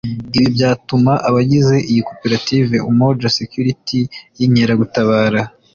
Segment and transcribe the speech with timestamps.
[0.37, 3.99] Ibi byatumye abagize iyi koperative Umoja Security
[4.37, 5.41] y’Inkeragutabara